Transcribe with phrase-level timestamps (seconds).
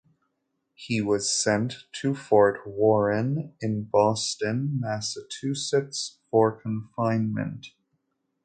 [0.73, 7.67] He was sent to Fort Warren in Boston, Massachusetts for confinement.